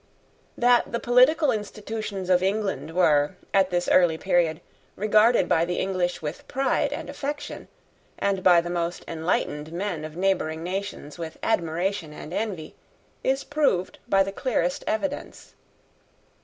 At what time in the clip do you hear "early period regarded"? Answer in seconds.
3.87-5.47